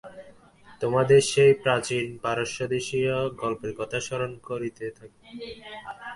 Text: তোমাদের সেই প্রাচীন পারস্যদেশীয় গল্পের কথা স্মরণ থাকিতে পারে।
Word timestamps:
তোমাদের 0.81 1.21
সেই 1.31 1.53
প্রাচীন 1.63 2.05
পারস্যদেশীয় 2.21 3.15
গল্পের 3.41 3.73
কথা 3.77 3.97
স্মরণ 3.99 4.31
থাকিতে 4.39 4.85
পারে। 4.97 5.53